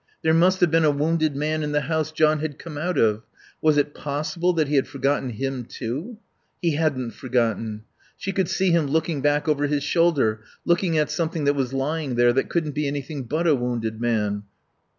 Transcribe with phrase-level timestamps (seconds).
[0.23, 3.21] There must have been a wounded man in the house John had come out of.
[3.61, 6.17] Was it possible that he had forgotten him, too?...
[6.59, 7.83] He hadn't forgotten.
[8.17, 12.15] She could see him looking back over his shoulder; looking at something that was lying
[12.15, 14.41] there, that couldn't be anything but a wounded man.